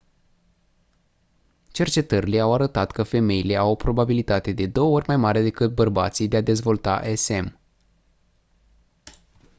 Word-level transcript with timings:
cercetările 1.71 2.39
au 2.39 2.53
arătat 2.53 2.91
că 2.91 3.03
femeile 3.03 3.55
au 3.55 3.71
o 3.71 3.75
probabilitate 3.75 4.51
de 4.51 4.67
două 4.67 4.91
ori 4.95 5.07
mai 5.07 5.17
mare 5.17 5.41
decât 5.41 5.75
bărbații 5.75 6.27
de 6.27 6.37
a 6.37 6.41
dezvolta 6.41 7.15
sm 7.15 7.59